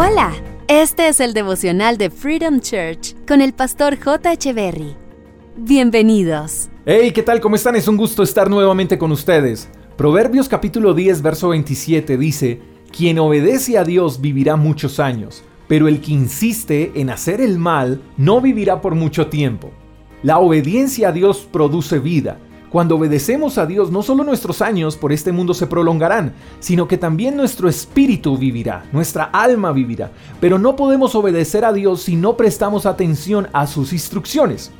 Hola, 0.00 0.32
este 0.68 1.08
es 1.08 1.18
el 1.18 1.34
devocional 1.34 1.98
de 1.98 2.08
Freedom 2.08 2.60
Church 2.60 3.16
con 3.26 3.40
el 3.40 3.52
pastor 3.52 3.98
J. 3.98 4.30
Berry. 4.54 4.94
Bienvenidos. 5.56 6.68
Hey, 6.86 7.10
¿qué 7.10 7.24
tal? 7.24 7.40
¿Cómo 7.40 7.56
están? 7.56 7.74
Es 7.74 7.88
un 7.88 7.96
gusto 7.96 8.22
estar 8.22 8.48
nuevamente 8.48 8.96
con 8.96 9.10
ustedes. 9.10 9.68
Proverbios 9.96 10.48
capítulo 10.48 10.94
10, 10.94 11.20
verso 11.20 11.48
27 11.48 12.16
dice, 12.16 12.60
Quien 12.96 13.18
obedece 13.18 13.76
a 13.76 13.82
Dios 13.82 14.20
vivirá 14.20 14.54
muchos 14.54 15.00
años, 15.00 15.42
pero 15.66 15.88
el 15.88 16.00
que 16.00 16.12
insiste 16.12 16.92
en 16.94 17.10
hacer 17.10 17.40
el 17.40 17.58
mal 17.58 18.00
no 18.16 18.40
vivirá 18.40 18.80
por 18.80 18.94
mucho 18.94 19.26
tiempo. 19.26 19.72
La 20.22 20.38
obediencia 20.38 21.08
a 21.08 21.12
Dios 21.12 21.48
produce 21.50 21.98
vida, 21.98 22.38
cuando 22.70 22.96
obedecemos 22.96 23.56
a 23.56 23.66
Dios, 23.66 23.90
no 23.90 24.02
solo 24.02 24.24
nuestros 24.24 24.60
años 24.60 24.96
por 24.96 25.12
este 25.12 25.32
mundo 25.32 25.54
se 25.54 25.66
prolongarán, 25.66 26.34
sino 26.60 26.86
que 26.86 26.98
también 26.98 27.36
nuestro 27.36 27.68
espíritu 27.68 28.36
vivirá, 28.36 28.84
nuestra 28.92 29.24
alma 29.24 29.72
vivirá. 29.72 30.10
Pero 30.40 30.58
no 30.58 30.76
podemos 30.76 31.14
obedecer 31.14 31.64
a 31.64 31.72
Dios 31.72 32.02
si 32.02 32.16
no 32.16 32.36
prestamos 32.36 32.84
atención 32.84 33.48
a 33.52 33.66
sus 33.66 33.92
instrucciones. 33.92 34.70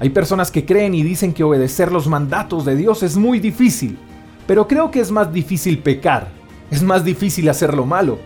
Hay 0.00 0.10
personas 0.10 0.50
que 0.50 0.64
creen 0.64 0.94
y 0.94 1.02
dicen 1.02 1.32
que 1.32 1.44
obedecer 1.44 1.92
los 1.92 2.08
mandatos 2.08 2.64
de 2.64 2.76
Dios 2.76 3.02
es 3.02 3.16
muy 3.16 3.38
difícil, 3.40 3.98
pero 4.46 4.66
creo 4.66 4.90
que 4.90 5.00
es 5.00 5.10
más 5.10 5.32
difícil 5.32 5.78
pecar, 5.78 6.28
es 6.70 6.82
más 6.82 7.04
difícil 7.04 7.48
hacer 7.48 7.74
lo 7.74 7.84
malo. 7.84 8.18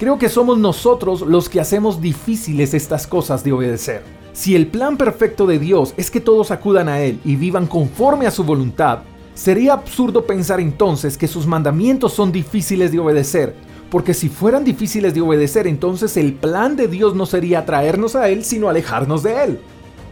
Creo 0.00 0.16
que 0.16 0.30
somos 0.30 0.56
nosotros 0.56 1.20
los 1.20 1.50
que 1.50 1.60
hacemos 1.60 2.00
difíciles 2.00 2.72
estas 2.72 3.06
cosas 3.06 3.44
de 3.44 3.52
obedecer. 3.52 4.02
Si 4.32 4.56
el 4.56 4.66
plan 4.66 4.96
perfecto 4.96 5.46
de 5.46 5.58
Dios 5.58 5.92
es 5.98 6.10
que 6.10 6.22
todos 6.22 6.50
acudan 6.50 6.88
a 6.88 7.02
Él 7.02 7.20
y 7.22 7.36
vivan 7.36 7.66
conforme 7.66 8.26
a 8.26 8.30
su 8.30 8.42
voluntad, 8.42 9.00
sería 9.34 9.74
absurdo 9.74 10.24
pensar 10.24 10.58
entonces 10.58 11.18
que 11.18 11.28
sus 11.28 11.46
mandamientos 11.46 12.14
son 12.14 12.32
difíciles 12.32 12.92
de 12.92 12.98
obedecer, 12.98 13.54
porque 13.90 14.14
si 14.14 14.30
fueran 14.30 14.64
difíciles 14.64 15.12
de 15.12 15.20
obedecer 15.20 15.66
entonces 15.66 16.16
el 16.16 16.32
plan 16.32 16.76
de 16.76 16.88
Dios 16.88 17.14
no 17.14 17.26
sería 17.26 17.66
traernos 17.66 18.16
a 18.16 18.30
Él, 18.30 18.42
sino 18.42 18.70
alejarnos 18.70 19.22
de 19.22 19.44
Él. 19.44 19.60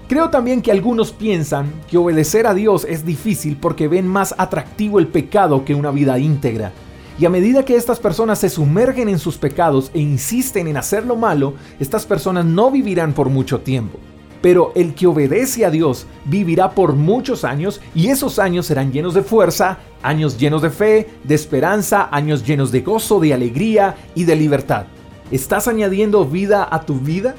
Creo 0.06 0.28
también 0.28 0.60
que 0.60 0.70
algunos 0.70 1.12
piensan 1.12 1.72
que 1.90 1.96
obedecer 1.96 2.46
a 2.46 2.52
Dios 2.52 2.84
es 2.86 3.06
difícil 3.06 3.56
porque 3.56 3.88
ven 3.88 4.06
más 4.06 4.34
atractivo 4.36 4.98
el 4.98 5.06
pecado 5.06 5.64
que 5.64 5.74
una 5.74 5.90
vida 5.90 6.18
íntegra. 6.18 6.74
Y 7.18 7.24
a 7.24 7.30
medida 7.30 7.64
que 7.64 7.74
estas 7.74 7.98
personas 7.98 8.38
se 8.38 8.48
sumergen 8.48 9.08
en 9.08 9.18
sus 9.18 9.38
pecados 9.38 9.90
e 9.92 9.98
insisten 9.98 10.68
en 10.68 10.76
hacer 10.76 11.04
lo 11.04 11.16
malo, 11.16 11.54
estas 11.80 12.06
personas 12.06 12.44
no 12.44 12.70
vivirán 12.70 13.12
por 13.12 13.28
mucho 13.28 13.60
tiempo. 13.60 13.98
Pero 14.40 14.70
el 14.76 14.94
que 14.94 15.08
obedece 15.08 15.64
a 15.64 15.70
Dios 15.70 16.06
vivirá 16.26 16.70
por 16.70 16.92
muchos 16.92 17.42
años 17.42 17.80
y 17.92 18.06
esos 18.06 18.38
años 18.38 18.66
serán 18.66 18.92
llenos 18.92 19.14
de 19.14 19.24
fuerza, 19.24 19.78
años 20.00 20.38
llenos 20.38 20.62
de 20.62 20.70
fe, 20.70 21.08
de 21.24 21.34
esperanza, 21.34 22.08
años 22.12 22.46
llenos 22.46 22.70
de 22.70 22.82
gozo, 22.82 23.18
de 23.18 23.34
alegría 23.34 23.96
y 24.14 24.22
de 24.22 24.36
libertad. 24.36 24.86
¿Estás 25.32 25.66
añadiendo 25.66 26.24
vida 26.24 26.68
a 26.70 26.82
tu 26.82 27.00
vida? 27.00 27.34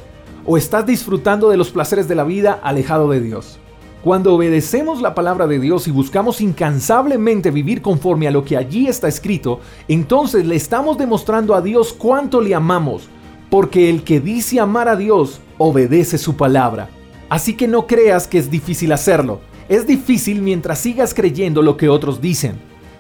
¿O 0.46 0.58
estás 0.58 0.86
disfrutando 0.86 1.50
de 1.50 1.58
los 1.58 1.72
placeres 1.72 2.10
de 2.10 2.16
la 2.16 2.26
vida 2.26 2.60
alejado 2.62 3.10
de 3.10 3.22
Dios? 3.22 3.60
Cuando 4.04 4.34
obedecemos 4.34 5.02
la 5.02 5.14
palabra 5.14 5.46
de 5.46 5.60
Dios 5.60 5.86
y 5.90 5.92
buscamos 5.92 6.40
incansablemente 6.40 7.52
vivir 7.52 7.82
conforme 7.82 8.30
a 8.30 8.32
lo 8.32 8.46
que 8.46 8.56
allí 8.56 8.88
está 8.88 9.10
escrito, 9.10 9.60
entonces 9.90 10.46
le 10.46 10.56
estamos 10.56 10.98
demostrando 10.98 11.54
a 11.54 11.62
Dios 11.62 11.92
cuánto 11.92 12.40
le 12.40 12.56
amamos, 12.56 13.10
porque 13.50 13.90
el 13.90 14.04
que 14.04 14.22
dice 14.22 14.62
amar 14.62 14.88
a 14.88 14.96
Dios 14.96 15.42
obedece 15.58 16.18
su 16.18 16.38
palabra. 16.38 16.90
Así 17.28 17.58
que 17.58 17.68
no 17.68 17.88
creas 17.88 18.26
que 18.26 18.38
es 18.38 18.50
difícil 18.50 18.94
hacerlo. 18.94 19.42
Es 19.68 19.86
difícil 19.86 20.42
mientras 20.42 20.80
sigas 20.80 21.14
creyendo 21.14 21.62
lo 21.62 21.76
que 21.76 21.90
otros 21.90 22.22
dicen. 22.22 22.54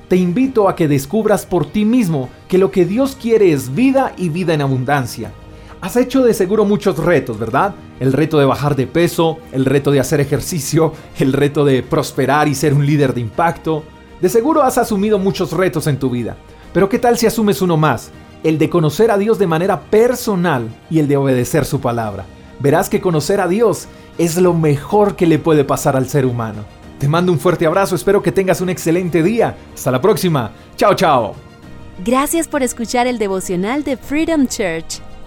Te 0.09 0.17
invito 0.17 0.67
a 0.67 0.75
que 0.75 0.89
descubras 0.89 1.45
por 1.45 1.65
ti 1.65 1.85
mismo 1.85 2.29
que 2.49 2.57
lo 2.57 2.71
que 2.71 2.83
Dios 2.83 3.15
quiere 3.19 3.53
es 3.53 3.73
vida 3.73 4.11
y 4.17 4.27
vida 4.27 4.53
en 4.53 4.61
abundancia. 4.61 5.31
Has 5.81 5.95
hecho 5.95 6.23
de 6.23 6.33
seguro 6.33 6.65
muchos 6.65 6.97
retos, 6.97 7.39
¿verdad? 7.39 7.73
El 8.01 8.11
reto 8.11 8.37
de 8.37 8.45
bajar 8.45 8.75
de 8.75 8.85
peso, 8.85 9.37
el 9.53 9.63
reto 9.63 9.91
de 9.91 10.01
hacer 10.01 10.19
ejercicio, 10.19 10.93
el 11.17 11.31
reto 11.31 11.63
de 11.63 11.83
prosperar 11.83 12.49
y 12.49 12.55
ser 12.55 12.73
un 12.73 12.85
líder 12.85 13.13
de 13.13 13.21
impacto. 13.21 13.85
De 14.19 14.27
seguro 14.27 14.61
has 14.61 14.77
asumido 14.77 15.17
muchos 15.19 15.53
retos 15.53 15.87
en 15.87 15.97
tu 15.97 16.09
vida. 16.09 16.35
Pero 16.73 16.89
¿qué 16.89 16.99
tal 16.99 17.17
si 17.17 17.27
asumes 17.27 17.61
uno 17.61 17.77
más? 17.77 18.11
El 18.43 18.57
de 18.57 18.69
conocer 18.69 19.09
a 19.09 19.17
Dios 19.17 19.39
de 19.39 19.47
manera 19.47 19.79
personal 19.79 20.67
y 20.89 20.99
el 20.99 21.07
de 21.07 21.15
obedecer 21.15 21.63
su 21.63 21.79
palabra. 21.79 22.25
Verás 22.59 22.89
que 22.89 22.99
conocer 22.99 23.39
a 23.39 23.47
Dios 23.47 23.87
es 24.17 24.37
lo 24.37 24.53
mejor 24.53 25.15
que 25.15 25.27
le 25.27 25.39
puede 25.39 25.63
pasar 25.63 25.95
al 25.95 26.09
ser 26.09 26.25
humano. 26.25 26.65
Te 26.99 27.07
mando 27.07 27.31
un 27.31 27.39
fuerte 27.39 27.65
abrazo, 27.65 27.95
espero 27.95 28.21
que 28.21 28.33
tengas 28.33 28.59
un 28.59 28.69
excelente 28.69 29.23
día. 29.23 29.55
Hasta 29.73 29.91
la 29.91 30.01
próxima. 30.01 30.51
Chao, 30.75 30.93
chao. 30.93 31.35
Gracias 32.03 32.49
por 32.49 32.63
escuchar 32.63 33.07
el 33.07 33.17
devocional 33.17 33.85
de 33.85 33.95
Freedom 33.95 34.45
Church 34.45 35.01